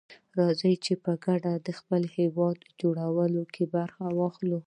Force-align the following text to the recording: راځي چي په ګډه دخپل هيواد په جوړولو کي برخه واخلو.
راځي 0.39 0.73
چي 0.85 0.93
په 1.03 1.11
ګډه 1.25 1.51
دخپل 1.69 2.03
هيواد 2.17 2.57
په 2.63 2.71
جوړولو 2.81 3.43
کي 3.53 3.63
برخه 3.75 4.03
واخلو. 4.17 4.59